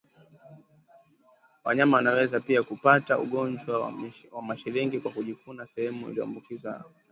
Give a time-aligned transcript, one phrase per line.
[1.63, 3.91] Wanyama wanaweza pia kupata ugonjwa
[4.33, 6.95] wa mashilingi kwa kujikuna sehemu iliyoambukizwa vijidudu